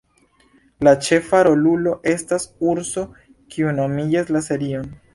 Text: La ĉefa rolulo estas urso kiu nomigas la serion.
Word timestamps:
La 0.87 0.93
ĉefa 1.07 1.41
rolulo 1.49 1.95
estas 2.15 2.49
urso 2.75 3.07
kiu 3.23 3.79
nomigas 3.83 4.37
la 4.39 4.47
serion. 4.53 4.95